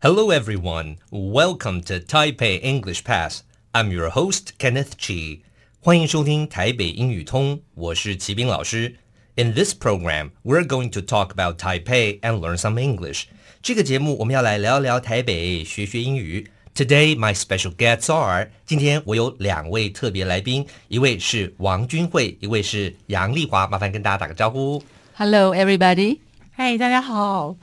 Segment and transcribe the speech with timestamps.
[0.00, 0.96] Hello, everyone.
[1.10, 3.42] Welcome to Taipei English Pass.
[3.72, 5.40] I'm your host, Kenneth Chi.
[5.80, 8.96] 欢迎收听台北英语通，我是齐斌老师。
[9.36, 13.24] In this program, we're going to talk about Taipei and learn some English.
[13.62, 16.50] 这个节目我们要来聊聊台北，学学英语。
[16.74, 18.50] Today, my special guests are.
[18.66, 23.66] 今天我有两位特别来宾，一位是王君慧，一位是杨丽华。
[23.66, 24.82] 麻烦跟大家打个招呼。
[25.14, 26.18] Hello, everybody.
[26.52, 27.56] 嗨，大家好。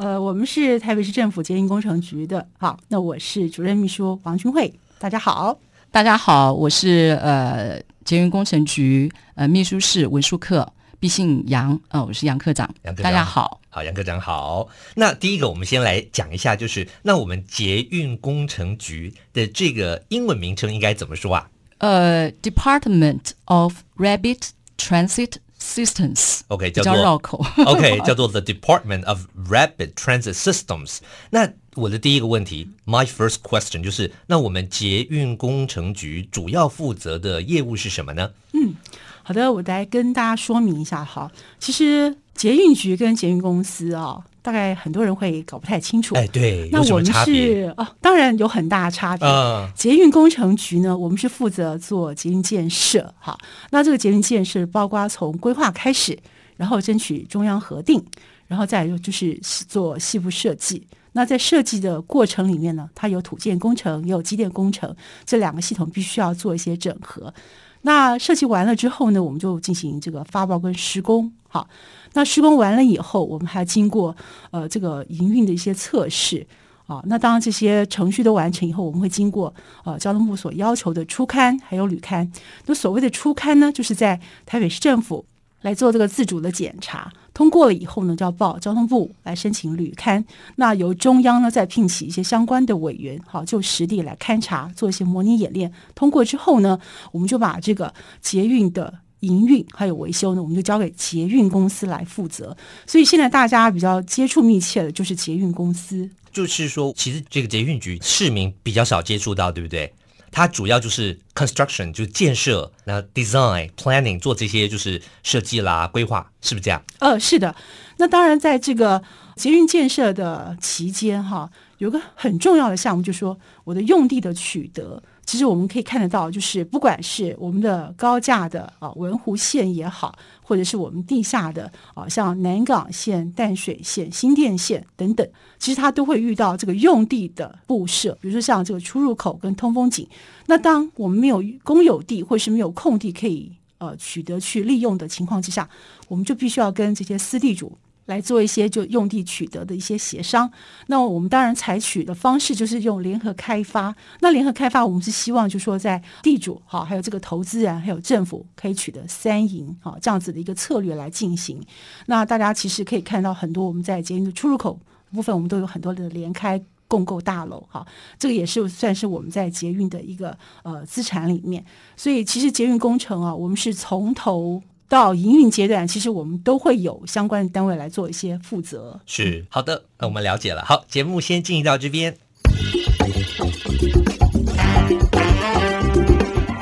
[0.00, 2.48] 呃，我们是台北市政府捷运工程局的。
[2.58, 4.72] 好，那我是主任秘书王君慧。
[4.98, 5.58] 大家好，
[5.90, 10.66] 大家好，我是呃捷运工程局呃秘书室文书课
[10.98, 11.78] 毕姓杨。
[11.88, 12.66] 呃，我是杨科长。
[12.84, 14.66] 杨科长，大家好，好，杨科长好。
[14.94, 21.50] 那第一个，我们先来讲一下，就是那我们捷运工程局的这个英文名称应该怎么说啊？
[21.76, 25.34] 呃，Department of Rapid Transit。
[25.60, 30.98] Systems，OK，叫做绕口， OK，叫做 The Department of Rapid Transit Systems。
[31.30, 38.30] 那我的第一个问题，My first question 就是，那我们捷运工程局主要负责的业务是什么呢？
[38.52, 38.74] 嗯，
[39.22, 41.30] 好的，我来跟大家说明一下哈。
[41.58, 44.24] 其实捷运局跟捷运公司啊、哦。
[44.42, 49.26] 大概很多人会搞不太清楚，哎，对，那我们是哦，当然有很大的差别。
[49.26, 53.36] 嗯，捷运工程局呢，我们是负责做捷运建设，哈，
[53.70, 56.18] 那这个捷运建设包括从规划开始，
[56.56, 58.02] 然后争取中央核定，
[58.46, 60.86] 然后再就是做细部设计。
[61.12, 64.94] 那在设计的过程里面呢，它有土建工程，也有机电工程，
[65.26, 67.34] 这两个系统必须要做一些整合。
[67.82, 71.32] 那设计完了之后呢，我们就进行这个发包跟施工。
[71.48, 71.68] 好，
[72.12, 74.14] 那施工完了以后，我们还要经过
[74.50, 76.46] 呃这个营运的一些测试
[76.86, 77.02] 啊。
[77.06, 79.52] 那当这些程序都完成以后，我们会经过
[79.84, 82.30] 呃交通部所要求的初勘还有旅勘。
[82.66, 85.24] 那所谓的初勘呢，就是在台北市政府
[85.62, 87.12] 来做这个自主的检查。
[87.32, 90.24] 通过了以后呢，就要报交通部来申请旅勘。
[90.56, 95.72] 那由中央呢再聘请一些相关的委员，好就实地来勘察，做一些模拟演练。
[95.94, 96.78] 通过之后呢，
[97.12, 102.56] 我们就把这个捷运的营运还有维修呢，我们就交给捷运公司来负责。
[102.86, 106.08] 所以现在大家比较接触密切的就是捷运公司。
[106.32, 109.92] 就是说，其实这个捷运局市民比较少接触到，对不对？
[110.30, 116.82] 它主要就是 construction，就是建设，那 design planning 做这些就是设计啦、规划，是不是这样？
[116.98, 117.54] 呃，是的。
[117.96, 119.02] 那当然，在这个
[119.36, 125.02] 捷运建设的期间，哈，有个很重要的项目，就是说我的用地的取得。
[125.30, 135.24] 其实我们可以看得到，就是不管是我们的高架的啊文湖线也好，或者是我们地下的啊像南港线、淡水线、新店线等等，
[135.56, 140.04] 其实它都会遇到这个用地的布设，比如说像这个出入口跟通风井。
[140.46, 145.68] 那当我们没有公有地或是没有空地可以呃取得去利用的情况之下，
[146.08, 147.78] 我们就必须要跟这些私地主。
[148.10, 150.50] 来做一些就用地取得的一些协商，
[150.88, 153.94] 那我们当然采取的方式就是用联合开发。
[154.18, 161.62] 那联合开发，我们是希望就说在地主好，还有这个投资人，还有政府可以取得三赢好这样子的一个策略来进行。
[162.06, 164.76] 那大家其实可以看到很多我们在捷运的出入口
[165.12, 167.86] 部分，我们都有很多的联开共购大楼哈，
[168.18, 171.64] 这个也是算是我们在捷运的一个呃资产里面。
[171.96, 174.60] 所以其实捷运工程啊，我们是从头。
[174.90, 179.00] 到营运阶段，其实我们都会有相关的单位来做一些负责。
[179.06, 180.64] 是好的，那我们了解了。
[180.64, 182.18] 好，节目先进行到这边。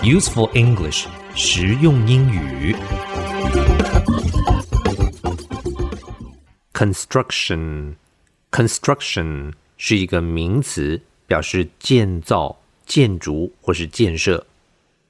[0.03, 2.77] Useful English，实用英语。
[6.75, 14.47] Construction，construction 是一个名词，表示建造、建筑或是建设。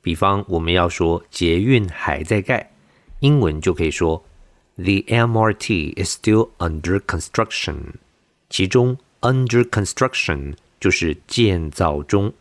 [0.00, 2.70] 比方，我们要说捷运还在盖。
[3.19, 4.23] 英文就可以说，
[4.75, 7.75] The MRT is still under construction。
[8.49, 12.33] 其中，under construction 就是建造中。